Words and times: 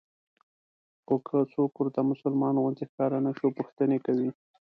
خو 1.05 1.15
که 1.27 1.37
څوک 1.53 1.71
ورته 1.77 2.01
مسلمان 2.11 2.55
غوندې 2.63 2.83
ښکاره 2.89 3.17
نه 3.25 3.31
شو 3.37 3.47
پوښتنې 3.57 3.97
کوي. 4.05 4.29